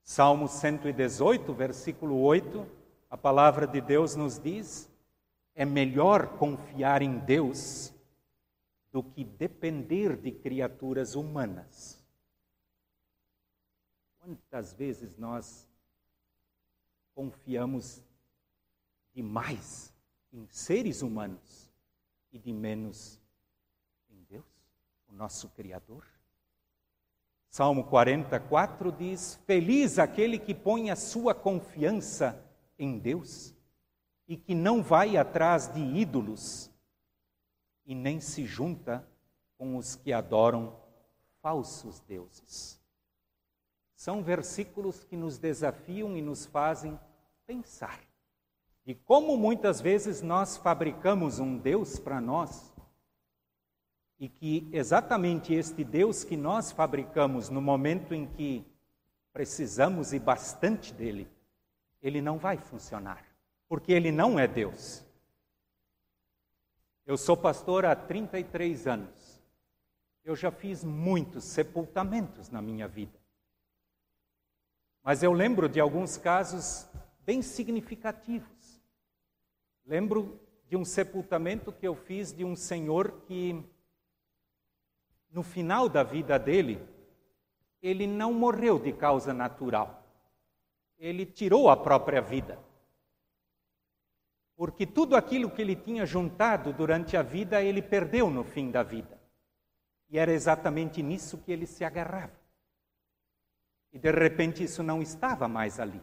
Salmo 0.03 0.48
118, 0.48 1.53
versículo 1.53 2.20
8, 2.20 2.65
a 3.12 3.15
palavra 3.15 3.68
de 3.68 3.79
Deus 3.79 4.15
nos 4.15 4.39
diz: 4.39 4.89
é 5.53 5.63
melhor 5.63 6.38
confiar 6.39 7.03
em 7.03 7.20
Deus 7.20 7.94
do 8.91 9.03
que 9.03 9.24
depender 9.24 10.17
de 10.17 10.31
criaturas 10.31 11.15
humanas. 11.15 12.03
Quantas 14.19 14.74
vezes 14.74 15.17
nós 15.17 15.67
confiamos 17.13 18.03
demais 19.13 19.93
em 20.31 20.48
seres 20.48 21.01
humanos 21.01 21.72
e 22.31 22.39
de 22.39 22.53
menos 22.53 23.19
em 24.10 24.24
Deus, 24.24 24.46
o 25.08 25.13
nosso 25.13 25.50
Criador? 25.50 26.05
Salmo 27.50 27.84
44 27.86 28.91
diz: 28.91 29.36
Feliz 29.46 29.98
aquele 29.98 30.38
que 30.38 30.53
põe 30.53 30.91
a 30.91 30.96
sua 30.96 31.34
confiança 31.34 32.43
em 32.77 33.00
Deus 33.00 33.55
e 34.27 34.38
que 34.38 34.53
não 34.53 34.84
vai 34.84 35.17
atrás 35.17 35.74
de 35.74 35.79
ídolos 35.79 36.69
e 37.89 37.96
nem 37.96 38.19
se 38.19 38.46
junta 38.46 39.03
com 39.58 39.75
os 39.75 39.96
que 39.96 40.13
adoram 40.13 40.79
falsos 41.41 42.00
deuses. 42.01 42.79
São 43.96 44.22
versículos 44.22 45.03
que 45.03 45.17
nos 45.17 45.39
desafiam 45.39 46.15
e 46.15 46.22
nos 46.22 46.46
fazem 46.46 46.98
pensar. 47.48 48.00
E 48.86 48.93
como 48.93 49.36
muitas 49.36 49.81
vezes 49.81 50.22
nós 50.22 50.55
fabricamos 50.55 51.39
um 51.39 51.58
Deus 51.58 51.98
para 51.98 52.22
nós 52.22 52.72
e 54.19 54.29
que 54.29 54.69
exatamente 54.72 55.51
este 55.51 55.84
Deus 55.84 56.24
que 56.24 56.38
nós 56.38 56.72
fabricamos 56.72 57.50
no 57.50 57.60
momento 57.60 58.13
em 58.13 58.27
que 58.27 58.63
precisamos 59.34 60.13
e 60.13 60.19
bastante 60.19 60.93
dele, 60.93 61.27
ele 62.03 62.22
não 62.22 62.38
vai 62.38 62.58
funcionar, 62.58 63.25
porque 63.67 63.91
ele 63.91 64.12
não 64.12 64.38
é 64.38 64.48
Deus. 64.48 65.09
Eu 67.10 67.18
sou 67.18 67.36
pastor 67.36 67.86
há 67.86 67.96
33 67.96 68.86
anos. 68.86 69.42
Eu 70.24 70.36
já 70.36 70.51
fiz 70.51 70.84
muitos 70.84 71.44
sepultamentos 71.44 72.51
na 72.51 72.62
minha 72.62 72.88
vida. 72.88 73.20
Mas 75.01 75.24
eu 75.24 75.34
lembro 75.34 75.68
de 75.68 75.80
alguns 75.80 76.18
casos 76.18 76.88
bem 77.22 77.42
significativos. 77.42 78.80
Lembro 79.88 80.39
de 80.68 80.78
um 80.78 80.86
sepultamento 80.86 81.72
que 81.72 81.88
eu 81.88 81.96
fiz 81.96 82.32
de 82.32 82.46
um 82.46 82.56
senhor 82.56 83.24
que 83.25 83.60
no 85.32 85.42
final 85.42 85.89
da 85.89 86.04
vida 86.04 86.38
dele, 86.38 86.80
ele 87.82 88.06
não 88.06 88.32
morreu 88.32 88.78
de 88.78 88.94
causa 88.94 89.34
natural. 89.34 90.08
Ele 91.00 91.25
tirou 91.25 91.72
a 91.72 91.75
própria 91.75 92.22
vida. 92.22 92.69
Porque 94.60 94.86
tudo 94.86 95.16
aquilo 95.16 95.50
que 95.50 95.62
ele 95.62 95.74
tinha 95.74 96.06
juntado 96.06 96.74
durante 96.74 97.16
a 97.16 97.24
vida, 97.24 97.62
ele 97.62 97.82
perdeu 97.82 98.30
no 98.30 98.44
fim 98.44 98.70
da 98.70 98.84
vida. 98.84 99.18
E 100.10 100.20
era 100.20 100.34
exatamente 100.34 101.01
nisso 101.01 101.38
que 101.38 101.50
ele 101.50 101.66
se 101.66 101.86
agarrava. 101.86 102.38
E 103.94 103.98
de 103.98 104.12
repente 104.12 104.62
isso 104.62 104.84
não 104.84 105.01
estava 105.01 105.48
mais 105.48 105.80
ali. 105.80 106.01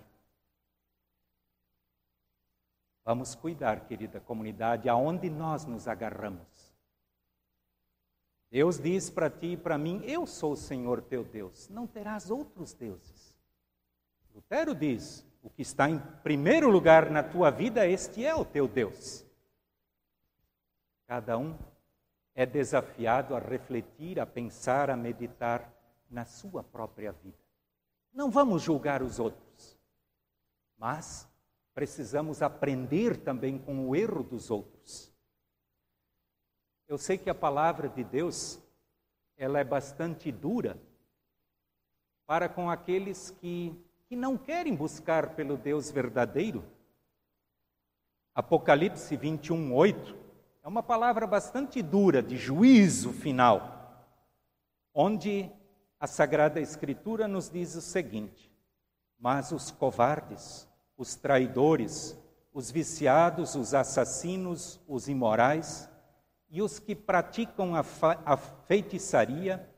Vamos 3.05 3.35
cuidar, 3.35 3.87
querida 3.87 4.23
comunidade, 4.23 4.89
aonde 4.89 5.29
nós 5.29 5.67
nos 5.67 5.87
agarramos. 5.87 6.75
Deus 8.51 8.79
diz 8.79 9.11
para 9.11 9.29
ti 9.29 9.49
e 9.49 9.57
para 9.59 9.77
mim: 9.77 10.01
Eu 10.07 10.27
sou 10.27 10.53
o 10.53 10.57
Senhor 10.57 11.03
teu 11.03 11.23
Deus, 11.25 11.69
não 11.69 11.87
terás 11.87 12.31
outros 12.31 12.73
deuses. 12.73 13.37
Lutero 14.35 14.75
diz: 14.75 15.27
O 15.47 15.51
que 15.51 15.63
está 15.63 15.89
em 15.89 16.01
primeiro 16.25 16.69
lugar 16.69 17.09
na 17.09 17.23
tua 17.23 17.53
vida, 17.53 17.87
este 17.87 18.25
é 18.25 18.35
o 18.35 18.45
teu 18.45 18.67
Deus. 18.67 19.25
Cada 21.07 21.39
um 21.39 21.57
é 22.35 22.45
desafiado 22.45 23.33
a 23.33 23.39
refletir, 23.39 24.19
a 24.19 24.27
pensar, 24.27 24.91
a 24.91 24.97
meditar 24.97 25.73
na 26.11 26.25
sua 26.25 26.65
própria 26.65 27.13
vida. 27.13 27.39
Não 28.13 28.29
vamos 28.29 28.61
julgar 28.61 29.05
os 29.05 29.21
outros, 29.21 29.79
mas 30.77 31.29
precisamos 31.73 32.43
aprender 32.43 33.17
também 33.17 33.57
com 33.57 33.89
o 33.89 33.95
erro 33.95 34.25
dos 34.25 34.51
outros. 34.51 35.15
Eu 36.89 36.99
sei 36.99 37.17
que 37.17 37.31
a 37.31 37.35
palavra 37.37 37.89
de 37.89 38.03
Deus 38.03 38.61
ela 39.37 39.61
é 39.61 39.65
bastante 39.65 40.33
dura 40.33 40.77
para 42.27 42.49
com 42.49 42.69
aqueles 42.69 43.31
que, 43.31 43.81
que 44.09 44.15
não 44.15 44.37
querem 44.39 44.75
buscar 44.75 45.31
pelo 45.31 45.57
Deus 45.57 45.91
verdadeiro. 45.91 46.65
Apocalipse 48.35 49.17
21, 49.17 49.75
8 49.75 50.17
é 50.63 50.69
uma 50.69 50.83
palavra 50.83 51.27
bastante 51.27 51.83
dura 51.83 52.23
de 52.23 52.37
juízo 52.37 53.13
final, 53.13 54.05
onde 54.95 55.51
a 55.99 56.07
Sagrada 56.07 56.61
Escritura 56.61 57.27
nos 57.27 57.51
diz 57.51 57.75
o 57.75 57.81
seguinte: 57.81 58.51
Mas 59.19 59.51
os 59.51 59.71
covardes, 59.71 60.69
os 60.97 61.17
traidores, 61.17 62.17
os 62.53 62.71
viciados, 62.71 63.55
os 63.55 63.75
assassinos, 63.75 64.81
os 64.87 65.09
imorais, 65.09 65.91
e 66.49 66.63
os 66.63 66.79
que 66.79 66.95
praticam 66.95 67.75
a, 67.75 67.85
a 68.25 68.37
feitiçaria, 68.37 69.69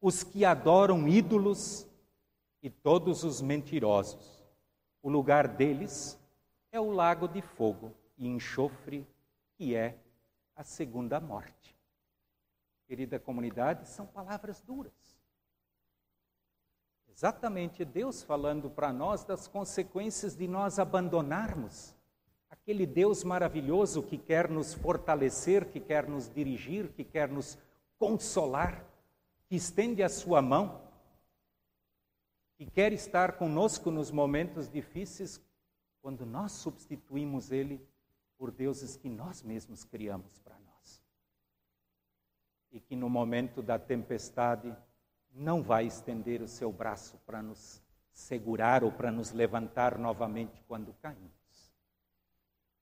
os 0.00 0.22
que 0.22 0.44
adoram 0.44 1.08
ídolos 1.08 1.86
e 2.62 2.68
todos 2.68 3.24
os 3.24 3.40
mentirosos. 3.40 4.44
O 5.02 5.08
lugar 5.08 5.48
deles 5.48 6.18
é 6.70 6.80
o 6.80 6.90
lago 6.90 7.26
de 7.26 7.40
fogo 7.40 7.92
e 8.18 8.28
enxofre, 8.28 9.06
que 9.56 9.74
é 9.74 9.98
a 10.54 10.62
segunda 10.62 11.18
morte. 11.18 11.76
Querida 12.86 13.18
comunidade, 13.18 13.88
são 13.88 14.06
palavras 14.06 14.60
duras. 14.60 14.92
Exatamente 17.08 17.84
Deus 17.84 18.22
falando 18.22 18.70
para 18.70 18.92
nós 18.92 19.24
das 19.24 19.46
consequências 19.46 20.36
de 20.36 20.48
nós 20.48 20.78
abandonarmos 20.78 21.94
aquele 22.48 22.86
Deus 22.86 23.24
maravilhoso 23.24 24.02
que 24.02 24.18
quer 24.18 24.48
nos 24.48 24.74
fortalecer, 24.74 25.66
que 25.70 25.80
quer 25.80 26.08
nos 26.08 26.28
dirigir, 26.28 26.88
que 26.92 27.04
quer 27.04 27.28
nos 27.28 27.58
consolar, 27.98 28.84
que 29.48 29.56
estende 29.56 30.02
a 30.02 30.08
sua 30.08 30.42
mão, 30.42 30.80
que 32.60 32.66
quer 32.66 32.92
estar 32.92 33.38
conosco 33.38 33.90
nos 33.90 34.10
momentos 34.10 34.68
difíceis, 34.68 35.40
quando 36.02 36.26
nós 36.26 36.52
substituímos 36.52 37.50
Ele 37.50 37.80
por 38.36 38.50
deuses 38.50 38.96
que 38.96 39.08
nós 39.08 39.42
mesmos 39.42 39.82
criamos 39.82 40.38
para 40.40 40.58
nós. 40.58 41.02
E 42.70 42.78
que 42.78 42.94
no 42.94 43.08
momento 43.08 43.62
da 43.62 43.78
tempestade 43.78 44.76
não 45.32 45.62
vai 45.62 45.86
estender 45.86 46.42
o 46.42 46.46
seu 46.46 46.70
braço 46.70 47.16
para 47.24 47.42
nos 47.42 47.82
segurar 48.12 48.84
ou 48.84 48.92
para 48.92 49.10
nos 49.10 49.32
levantar 49.32 49.96
novamente 49.96 50.62
quando 50.68 50.92
caímos. 51.00 51.72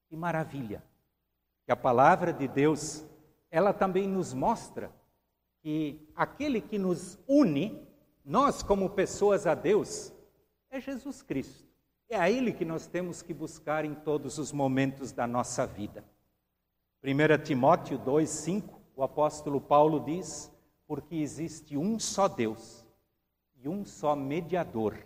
Que 0.09 0.17
maravilha! 0.17 0.83
Que 1.64 1.71
a 1.71 1.77
palavra 1.77 2.33
de 2.33 2.49
Deus, 2.49 3.07
ela 3.49 3.73
também 3.73 4.09
nos 4.09 4.35
mostra 4.35 4.91
que 5.61 6.05
aquele 6.17 6.61
que 6.61 6.81
nos 6.81 7.17
une, 7.29 7.88
nós 8.29 8.62
como 8.62 8.91
pessoas 8.91 9.47
a 9.47 9.55
Deus, 9.55 10.12
é 10.71 10.79
Jesus 10.79 11.23
Cristo. 11.23 11.67
É 12.11 12.17
a 12.17 12.31
Ele 12.31 12.53
que 12.53 12.64
nós 12.64 12.87
temos 12.87 13.23
que 13.23 13.33
buscar 13.33 13.87
em 13.87 13.95
todos 13.95 14.37
os 14.37 14.53
momentos 14.53 15.12
da 15.12 15.27
nossa 15.27 15.67
vida. 15.67 16.05
1 17.03 17.43
Timóteo 17.43 17.97
2, 17.97 18.29
5, 18.29 18.83
o 18.95 19.03
apóstolo 19.03 19.59
Paulo 19.62 19.99
diz: 20.05 20.53
Porque 20.87 21.17
existe 21.17 21.79
um 21.79 21.99
só 21.99 22.29
Deus 22.29 22.87
e 23.57 23.67
um 23.67 23.83
só 23.83 24.14
mediador 24.14 24.99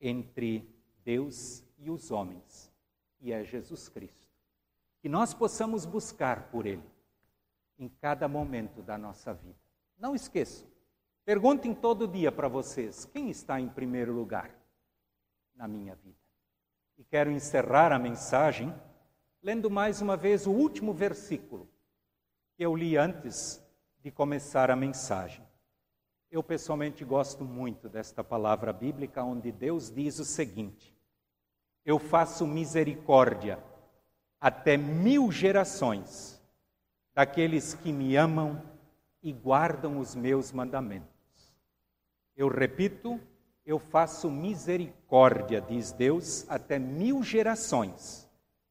entre 0.00 0.66
Deus 1.04 1.62
e 1.76 1.90
os 1.90 2.10
homens, 2.10 2.72
e 3.20 3.30
é 3.30 3.44
Jesus 3.44 3.90
Cristo. 3.90 4.26
Que 5.02 5.08
nós 5.08 5.34
possamos 5.34 5.84
buscar 5.84 6.44
por 6.50 6.64
Ele 6.64 6.88
em 7.78 7.90
cada 7.90 8.26
momento 8.26 8.80
da 8.80 8.96
nossa 8.96 9.34
vida. 9.34 9.58
Não 9.98 10.14
esqueçam, 10.14 10.66
perguntem 11.28 11.74
todo 11.74 12.08
dia 12.08 12.32
para 12.32 12.48
vocês: 12.48 13.04
quem 13.04 13.28
está 13.28 13.60
em 13.60 13.68
primeiro 13.68 14.14
lugar 14.14 14.50
na 15.54 15.68
minha 15.68 15.94
vida? 15.94 16.16
E 16.96 17.04
quero 17.04 17.30
encerrar 17.30 17.92
a 17.92 17.98
mensagem 17.98 18.74
lendo 19.42 19.70
mais 19.70 20.00
uma 20.00 20.16
vez 20.16 20.46
o 20.46 20.50
último 20.50 20.94
versículo 20.94 21.68
que 22.56 22.64
eu 22.64 22.74
li 22.74 22.96
antes 22.96 23.62
de 24.00 24.10
começar 24.10 24.70
a 24.70 24.76
mensagem. 24.76 25.46
Eu 26.30 26.42
pessoalmente 26.42 27.04
gosto 27.04 27.44
muito 27.44 27.90
desta 27.90 28.24
palavra 28.24 28.72
bíblica, 28.72 29.22
onde 29.22 29.52
Deus 29.52 29.90
diz 29.90 30.18
o 30.18 30.24
seguinte: 30.24 30.96
eu 31.84 31.98
faço 31.98 32.46
misericórdia 32.46 33.62
até 34.40 34.78
mil 34.78 35.30
gerações 35.30 36.42
daqueles 37.12 37.74
que 37.74 37.92
me 37.92 38.16
amam 38.16 38.62
e 39.22 39.30
guardam 39.30 39.98
os 39.98 40.14
meus 40.14 40.52
mandamentos. 40.52 41.17
Eu 42.38 42.46
repito, 42.46 43.20
eu 43.66 43.80
faço 43.80 44.30
misericórdia, 44.30 45.60
diz 45.60 45.90
Deus, 45.90 46.48
até 46.48 46.78
mil 46.78 47.20
gerações 47.20 48.30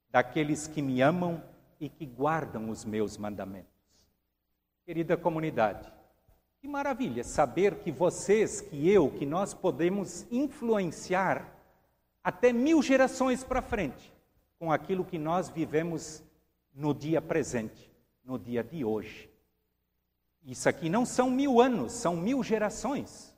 daqueles 0.09 0.67
que 0.67 0.81
me 0.81 1.01
amam 1.01 1.43
e 1.77 1.89
que 1.89 2.05
guardam 2.05 2.69
os 2.69 2.85
meus 2.85 3.17
mandamentos. 3.17 3.69
Querida 4.85 5.17
comunidade, 5.17 5.91
que 6.61 6.67
maravilha 6.67 7.25
saber 7.25 7.79
que 7.79 7.91
vocês, 7.91 8.61
que 8.61 8.89
eu, 8.89 9.11
que 9.11 9.25
nós 9.25 9.53
podemos 9.53 10.25
influenciar 10.31 11.53
até 12.23 12.53
mil 12.53 12.81
gerações 12.81 13.43
para 13.43 13.61
frente, 13.61 14.13
com 14.57 14.71
aquilo 14.71 15.03
que 15.03 15.17
nós 15.17 15.49
vivemos 15.49 16.23
no 16.73 16.93
dia 16.93 17.21
presente, 17.21 17.91
no 18.23 18.39
dia 18.39 18.63
de 18.63 18.85
hoje. 18.85 19.29
Isso 20.45 20.69
aqui 20.69 20.87
não 20.87 21.05
são 21.05 21.29
mil 21.29 21.59
anos, 21.59 21.91
são 21.91 22.15
mil 22.15 22.41
gerações. 22.41 23.35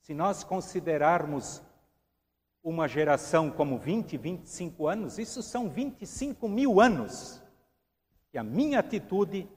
Se 0.00 0.14
nós 0.14 0.42
considerarmos 0.42 1.62
uma 2.62 2.88
geração 2.88 3.50
como 3.50 3.78
20, 3.78 4.16
25 4.16 4.86
anos, 4.86 5.18
isso 5.18 5.42
são 5.42 5.68
25 5.68 6.48
mil 6.48 6.80
anos 6.80 7.42
que 8.30 8.38
a 8.38 8.44
minha 8.44 8.78
atitude 8.78 9.48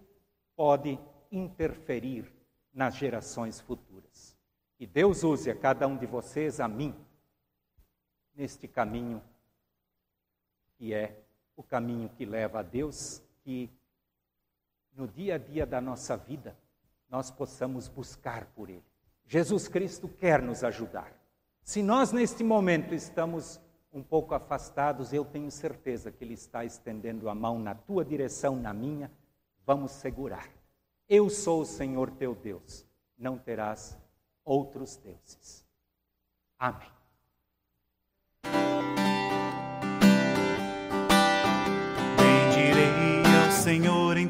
pode 0.56 1.00
interferir 1.32 2.32
nas 2.74 2.96
gerações 2.96 3.60
futuras. 3.60 4.36
Que 4.78 4.88
Deus 4.88 5.24
use 5.24 5.50
a 5.50 5.56
cada 5.56 5.88
um 5.88 5.98
de 5.98 6.06
vocês, 6.06 6.60
a 6.60 6.68
mim, 6.68 6.94
neste 8.36 8.68
caminho 8.68 9.22
que 10.78 10.94
é 10.94 11.24
o 11.56 11.64
caminho 11.64 12.10
que 12.10 12.26
leva 12.26 12.60
a 12.60 12.64
Deus, 12.64 13.22
que 13.44 13.70
no 14.94 15.08
dia 15.08 15.36
a 15.36 15.38
dia 15.38 15.66
da 15.66 15.80
nossa 15.80 16.18
vida 16.18 16.58
nós 17.10 17.30
possamos 17.30 17.88
buscar 17.88 18.46
por 18.48 18.70
Ele. 18.70 18.93
Jesus 19.26 19.68
Cristo 19.68 20.08
quer 20.08 20.42
nos 20.42 20.64
ajudar. 20.64 21.12
Se 21.62 21.82
nós 21.82 22.12
neste 22.12 22.44
momento 22.44 22.94
estamos 22.94 23.60
um 23.92 24.04
pouco 24.04 24.34
afastados, 24.34 25.14
eu 25.14 25.24
tenho 25.24 25.50
certeza 25.50 26.12
que 26.12 26.24
Ele 26.24 26.34
está 26.34 26.66
estendendo 26.66 27.30
a 27.30 27.36
mão 27.36 27.60
na 27.60 27.76
tua 27.76 28.04
direção, 28.04 28.56
na 28.56 28.74
minha. 28.74 29.12
Vamos 29.66 29.92
segurar. 29.92 30.50
Eu 31.08 31.30
sou 31.30 31.62
o 31.62 31.66
Senhor 31.66 32.12
teu 32.12 32.36
Deus, 32.36 32.86
não 33.18 33.38
terás 33.38 33.98
outros 34.44 34.98
deuses. 34.98 35.66
Amém. 36.58 37.04
Senhor 43.64 44.18
em 44.18 44.28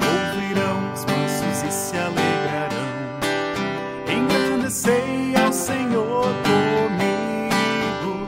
Ouvirão 0.00 0.92
os 0.94 1.04
mansos 1.04 1.62
e 1.68 1.70
se 1.70 1.96
alegrarão. 1.98 2.88
Engrandecei 4.08 5.36
ao 5.36 5.52
Senhor 5.52 6.32
comigo, 6.48 8.26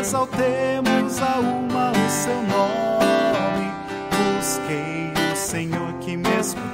exaltemos 0.00 1.22
a 1.22 1.38
uma 1.38 1.92
o 1.92 2.10
seu 2.10 2.42
nome. 2.42 3.70
Busquei 4.10 5.12
o 5.32 5.36
Senhor 5.36 5.92
que 6.00 6.16
me 6.16 6.40
escutou 6.40 6.73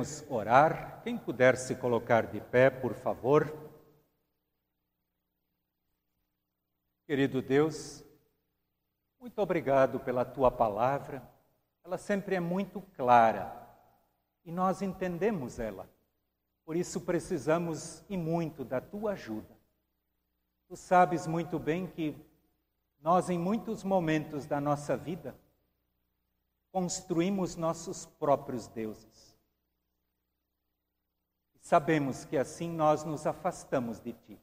queremos 0.00 0.24
orar. 0.30 1.02
Quem 1.02 1.18
puder 1.18 1.56
se 1.56 1.74
colocar 1.74 2.26
de 2.26 2.40
pé, 2.40 2.70
por 2.70 2.94
favor. 2.94 3.54
Querido 7.06 7.42
Deus, 7.42 8.02
muito 9.18 9.38
obrigado 9.40 10.00
pela 10.00 10.24
tua 10.24 10.50
palavra. 10.50 11.22
Ela 11.84 11.98
sempre 11.98 12.36
é 12.36 12.40
muito 12.40 12.80
clara 12.96 13.54
e 14.44 14.50
nós 14.52 14.80
entendemos 14.80 15.58
ela. 15.58 15.88
Por 16.64 16.76
isso 16.76 17.00
precisamos 17.00 18.02
e 18.08 18.16
muito 18.16 18.64
da 18.64 18.80
tua 18.80 19.12
ajuda. 19.12 19.54
Tu 20.68 20.76
sabes 20.76 21.26
muito 21.26 21.58
bem 21.58 21.86
que 21.86 22.16
nós, 23.02 23.28
em 23.28 23.38
muitos 23.38 23.82
momentos 23.82 24.46
da 24.46 24.60
nossa 24.60 24.96
vida, 24.96 25.34
construímos 26.70 27.56
nossos 27.56 28.06
próprios 28.06 28.68
deuses. 28.68 29.29
Sabemos 31.60 32.24
que 32.24 32.36
assim 32.36 32.70
nós 32.70 33.04
nos 33.04 33.26
afastamos 33.26 34.00
de 34.00 34.12
ti. 34.12 34.40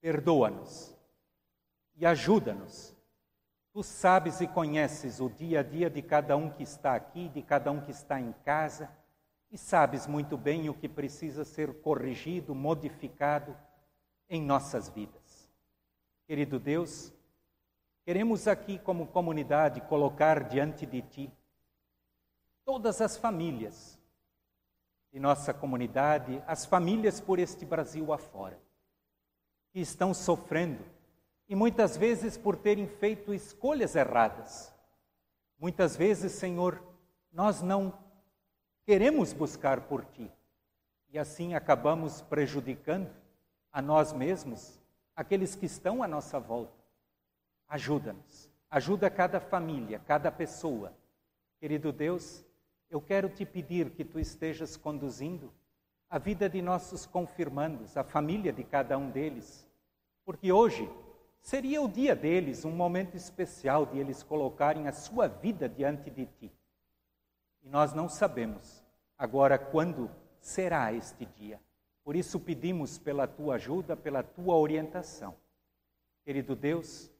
Perdoa-nos 0.00 0.96
e 1.96 2.06
ajuda-nos. 2.06 2.94
Tu 3.72 3.82
sabes 3.82 4.40
e 4.40 4.46
conheces 4.46 5.20
o 5.20 5.28
dia 5.28 5.60
a 5.60 5.62
dia 5.62 5.90
de 5.90 6.00
cada 6.00 6.36
um 6.36 6.48
que 6.48 6.62
está 6.62 6.94
aqui, 6.94 7.28
de 7.28 7.42
cada 7.42 7.70
um 7.70 7.80
que 7.80 7.90
está 7.90 8.18
em 8.20 8.32
casa, 8.44 8.90
e 9.50 9.58
sabes 9.58 10.06
muito 10.06 10.36
bem 10.36 10.68
o 10.68 10.74
que 10.74 10.88
precisa 10.88 11.44
ser 11.44 11.80
corrigido, 11.82 12.54
modificado 12.54 13.56
em 14.28 14.42
nossas 14.42 14.88
vidas. 14.88 15.50
Querido 16.26 16.58
Deus, 16.58 17.12
queremos 18.04 18.48
aqui, 18.48 18.78
como 18.78 19.06
comunidade, 19.06 19.80
colocar 19.82 20.44
diante 20.44 20.86
de 20.86 21.02
Ti 21.02 21.32
todas 22.64 23.00
as 23.00 23.16
famílias 23.16 23.98
de 25.16 25.20
nossa 25.20 25.54
comunidade, 25.54 26.42
as 26.46 26.66
famílias 26.66 27.22
por 27.22 27.38
este 27.38 27.64
Brasil 27.64 28.12
afora, 28.12 28.60
que 29.72 29.80
estão 29.80 30.12
sofrendo 30.12 30.84
e 31.48 31.54
muitas 31.56 31.96
vezes 31.96 32.36
por 32.36 32.54
terem 32.54 32.86
feito 32.86 33.32
escolhas 33.32 33.96
erradas. 33.96 34.70
Muitas 35.58 35.96
vezes, 35.96 36.32
Senhor, 36.32 36.82
nós 37.32 37.62
não 37.62 37.98
queremos 38.84 39.32
buscar 39.32 39.88
por 39.88 40.04
Ti 40.04 40.30
e 41.08 41.18
assim 41.18 41.54
acabamos 41.54 42.20
prejudicando 42.20 43.10
a 43.72 43.80
nós 43.80 44.12
mesmos, 44.12 44.78
aqueles 45.16 45.54
que 45.54 45.64
estão 45.64 46.02
à 46.02 46.06
nossa 46.06 46.38
volta. 46.38 46.84
Ajuda-nos, 47.66 48.50
ajuda 48.68 49.08
cada 49.08 49.40
família, 49.40 49.98
cada 49.98 50.30
pessoa. 50.30 50.92
Querido 51.58 51.90
Deus, 51.90 52.44
eu 52.90 53.00
quero 53.00 53.28
te 53.28 53.44
pedir 53.44 53.90
que 53.90 54.04
tu 54.04 54.18
estejas 54.18 54.76
conduzindo 54.76 55.52
a 56.08 56.18
vida 56.18 56.48
de 56.48 56.62
nossos 56.62 57.04
confirmandos, 57.04 57.96
a 57.96 58.04
família 58.04 58.52
de 58.52 58.62
cada 58.62 58.96
um 58.96 59.10
deles, 59.10 59.66
porque 60.24 60.52
hoje 60.52 60.88
seria 61.40 61.82
o 61.82 61.88
dia 61.88 62.14
deles, 62.14 62.64
um 62.64 62.70
momento 62.70 63.16
especial 63.16 63.86
de 63.86 63.98
eles 63.98 64.22
colocarem 64.22 64.88
a 64.88 64.92
sua 64.92 65.26
vida 65.28 65.68
diante 65.68 66.10
de 66.10 66.26
ti. 66.26 66.52
E 67.62 67.68
nós 67.68 67.92
não 67.92 68.08
sabemos 68.08 68.84
agora 69.18 69.58
quando 69.58 70.10
será 70.40 70.92
este 70.92 71.26
dia. 71.26 71.60
Por 72.04 72.14
isso 72.14 72.38
pedimos 72.38 72.98
pela 72.98 73.26
tua 73.26 73.56
ajuda, 73.56 73.96
pela 73.96 74.22
tua 74.22 74.54
orientação. 74.54 75.34
Querido 76.24 76.54
Deus, 76.54 77.10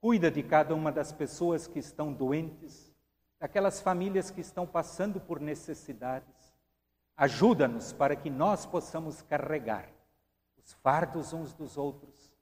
cuida 0.00 0.30
de 0.30 0.42
cada 0.42 0.74
uma 0.74 0.92
das 0.92 1.12
pessoas 1.12 1.66
que 1.66 1.78
estão 1.78 2.12
doentes, 2.12 2.93
daquelas 3.38 3.80
famílias 3.80 4.30
que 4.30 4.40
estão 4.40 4.66
passando 4.66 5.20
por 5.20 5.40
necessidades. 5.40 6.54
Ajuda-nos 7.16 7.92
para 7.92 8.16
que 8.16 8.30
nós 8.30 8.66
possamos 8.66 9.22
carregar 9.22 9.88
os 10.56 10.72
fardos 10.74 11.32
uns 11.32 11.52
dos 11.52 11.76
outros. 11.76 12.32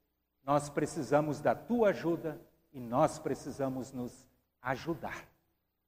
Nós 0.43 0.69
precisamos 0.69 1.39
da 1.39 1.53
tua 1.53 1.89
ajuda 1.89 2.39
e 2.71 2.79
nós 2.79 3.19
precisamos 3.19 3.91
nos 3.91 4.27
ajudar. 4.61 5.27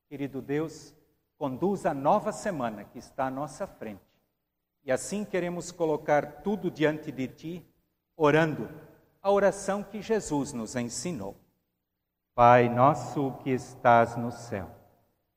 Querido 0.07 0.41
Deus, 0.41 0.93
conduz 1.37 1.85
a 1.85 1.93
nova 1.93 2.31
semana 2.31 2.83
que 2.83 2.99
está 2.99 3.25
à 3.25 3.31
nossa 3.31 3.65
frente. 3.65 4.01
E 4.83 4.91
assim 4.91 5.25
queremos 5.25 5.71
colocar 5.71 6.43
tudo 6.43 6.69
diante 6.69 7.11
de 7.11 7.27
ti, 7.27 7.65
orando 8.15 8.69
a 9.21 9.31
oração 9.31 9.83
que 9.83 10.01
Jesus 10.01 10.53
nos 10.53 10.75
ensinou. 10.75 11.35
Pai 12.35 12.69
nosso 12.69 13.31
que 13.43 13.49
estás 13.49 14.15
no 14.15 14.31
céu, 14.31 14.69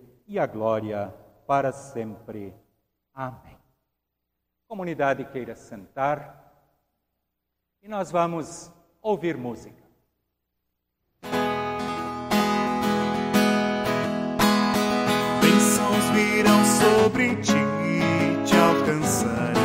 a 0.39 0.45
glória 0.45 1.13
para 1.45 1.71
sempre. 1.71 2.53
Amém. 3.13 3.57
Comunidade 4.67 5.25
queira 5.25 5.55
sentar 5.55 6.41
e 7.83 7.87
nós 7.87 8.09
vamos 8.11 8.71
ouvir 9.01 9.35
música. 9.35 9.81
Bênçãos 15.41 16.05
virão 16.13 16.63
sobre 16.65 17.35
ti, 17.41 17.53
te 18.45 18.55
alcançarão 18.55 19.61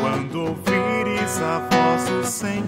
quando 0.00 0.40
ouvires 0.40 1.42
a 1.42 1.58
voz 1.58 2.08
do 2.08 2.24
Senhor. 2.24 2.64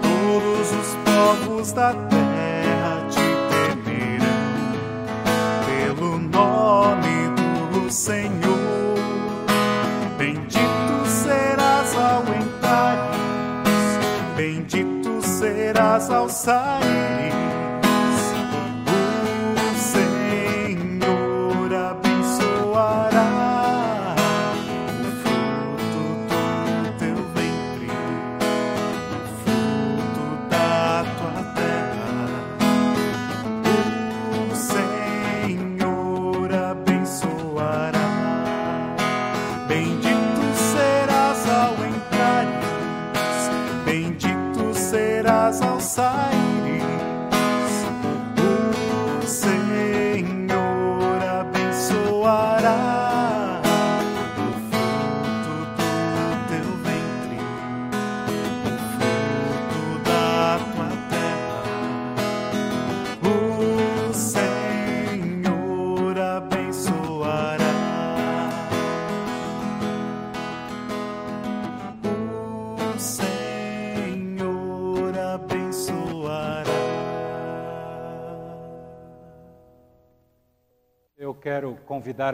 Todos 0.00 0.72
os 0.72 0.94
povos 1.04 1.72
da 1.72 1.92
terra 1.92 2.25
Senhor. 7.90 8.96
Bendito 10.18 11.06
serás 11.06 11.94
ao 11.96 12.22
entrares, 12.34 13.66
bendito 14.36 15.22
serás 15.22 16.10
ao 16.10 16.28
sair. 16.28 17.45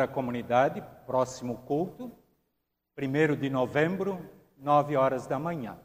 A 0.02 0.08
comunidade, 0.08 0.82
próximo 1.06 1.58
culto, 1.58 2.12
1 2.98 3.36
de 3.36 3.48
novembro, 3.48 4.20
9 4.58 4.96
horas 4.96 5.26
da 5.26 5.38
manhã. 5.38 5.78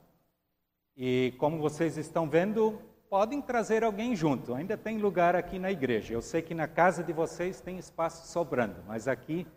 E 0.95 1.33
como 1.37 1.59
vocês 1.59 1.95
estão 1.95 2.29
vendo, 2.29 2.81
podem 3.09 3.41
trazer 3.41 3.83
alguém 3.83 4.15
junto, 4.15 4.53
ainda 4.53 4.75
tem 4.75 4.97
lugar 4.97 5.35
aqui 5.35 5.57
na 5.59 5.71
igreja. 5.71 6.13
Eu 6.13 6.21
sei 6.21 6.41
que 6.41 6.53
na 6.53 6.67
casa 6.67 7.03
de 7.03 7.13
vocês 7.13 7.61
tem 7.61 7.77
espaço 7.77 8.31
sobrando, 8.31 8.83
mas 8.87 9.07
aqui 9.07 9.47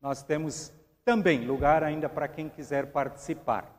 nós 0.00 0.22
temos 0.22 0.72
também 1.04 1.46
lugar 1.46 1.82
ainda 1.82 2.08
para 2.08 2.28
quem 2.28 2.48
quiser 2.48 2.92
participar. 2.92 3.72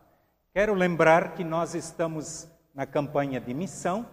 Quero 0.54 0.74
lembrar 0.74 1.36
que 1.36 1.44
nós 1.44 1.76
estamos 1.76 2.50
na 2.74 2.86
campanha 2.86 3.40
de 3.40 3.54
missão, 3.54 4.06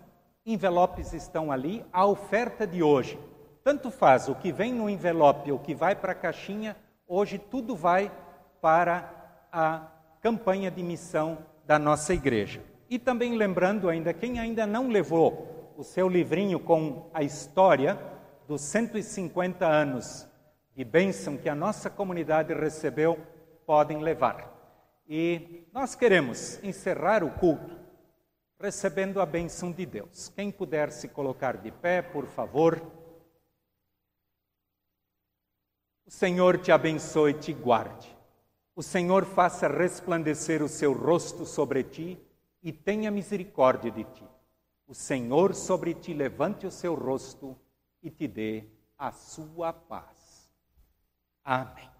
envelopes 0.44 1.12
estão 1.12 1.50
ali, 1.50 1.84
a 1.92 2.04
oferta 2.04 2.66
de 2.66 2.82
hoje 2.82 3.18
tanto 3.66 3.90
faz 3.90 4.28
o 4.28 4.34
que 4.36 4.52
vem 4.52 4.72
no 4.72 4.88
envelope 4.88 5.50
o 5.50 5.58
que 5.58 5.74
vai 5.74 5.96
para 5.96 6.12
a 6.12 6.14
caixinha, 6.14 6.76
hoje 7.04 7.36
tudo 7.36 7.74
vai 7.74 8.12
para 8.60 9.12
a 9.50 9.88
campanha 10.20 10.70
de 10.70 10.84
missão 10.84 11.38
da 11.66 11.76
nossa 11.76 12.14
igreja. 12.14 12.62
E 12.88 12.96
também 12.96 13.36
lembrando 13.36 13.88
ainda, 13.88 14.14
quem 14.14 14.38
ainda 14.38 14.68
não 14.68 14.86
levou 14.86 15.74
o 15.76 15.82
seu 15.82 16.08
livrinho 16.08 16.60
com 16.60 17.10
a 17.12 17.24
história 17.24 17.98
dos 18.46 18.60
150 18.60 19.66
anos 19.66 20.28
de 20.76 20.84
bênção 20.84 21.36
que 21.36 21.48
a 21.48 21.54
nossa 21.56 21.90
comunidade 21.90 22.54
recebeu, 22.54 23.18
podem 23.66 23.98
levar. 23.98 24.48
E 25.08 25.66
nós 25.72 25.96
queremos 25.96 26.62
encerrar 26.62 27.24
o 27.24 27.30
culto 27.32 27.76
recebendo 28.60 29.20
a 29.20 29.26
bênção 29.26 29.72
de 29.72 29.84
Deus. 29.84 30.28
Quem 30.28 30.52
puder 30.52 30.92
se 30.92 31.08
colocar 31.08 31.56
de 31.56 31.72
pé, 31.72 32.00
por 32.00 32.26
favor. 32.26 32.80
O 36.06 36.10
Senhor 36.10 36.58
te 36.58 36.70
abençoe 36.70 37.32
e 37.32 37.34
te 37.34 37.52
guarde. 37.52 38.16
O 38.76 38.82
Senhor 38.82 39.24
faça 39.24 39.66
resplandecer 39.66 40.62
o 40.62 40.68
seu 40.68 40.92
rosto 40.92 41.44
sobre 41.44 41.82
ti 41.82 42.16
e 42.62 42.72
tenha 42.72 43.10
misericórdia 43.10 43.90
de 43.90 44.04
ti. 44.04 44.24
O 44.86 44.94
Senhor 44.94 45.52
sobre 45.52 45.94
ti 45.94 46.14
levante 46.14 46.64
o 46.64 46.70
seu 46.70 46.94
rosto 46.94 47.58
e 48.00 48.08
te 48.08 48.28
dê 48.28 48.64
a 48.96 49.10
sua 49.10 49.72
paz. 49.72 50.48
Amém. 51.44 51.90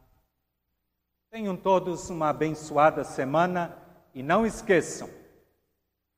Tenham 1.29 1.57
todos 1.57 2.09
uma 2.09 2.29
abençoada 2.29 3.03
semana 3.03 3.77
e 4.15 4.23
não 4.23 4.47
esqueçam: 4.47 5.11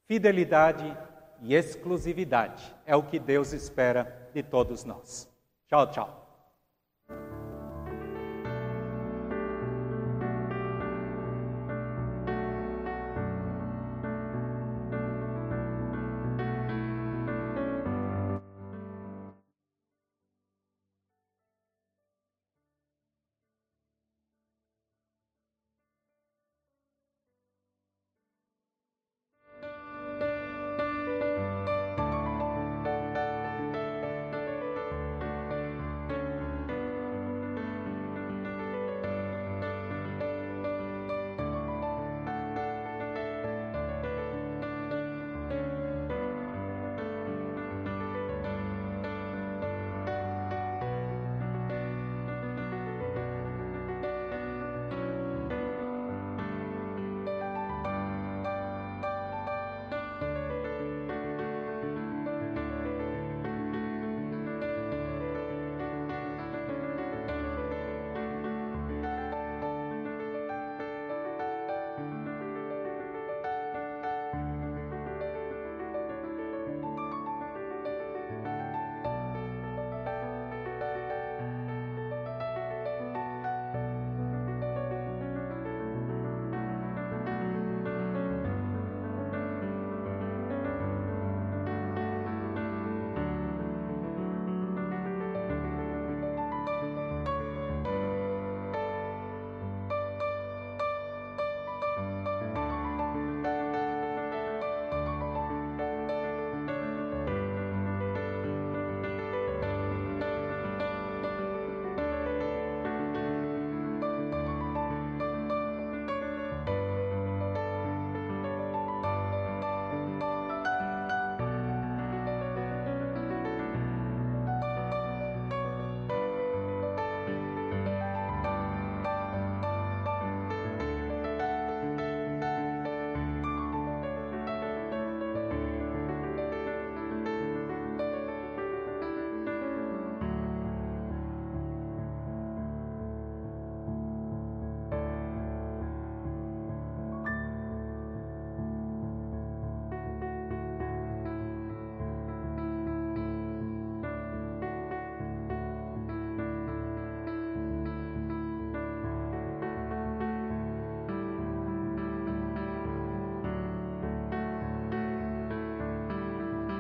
fidelidade 0.07 0.95
e 1.41 1.55
exclusividade 1.55 2.75
é 2.85 2.95
o 2.95 3.03
que 3.03 3.19
Deus 3.19 3.53
espera 3.55 4.31
de 4.35 4.43
todos 4.43 4.85
nós. 4.85 5.27
Tchau, 5.67 5.91
tchau. 5.91 6.28